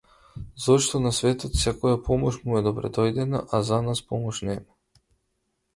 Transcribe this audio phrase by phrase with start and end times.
[0.63, 5.07] Зашто на светот секоја помош му е добредојдена, а за нас помош нема.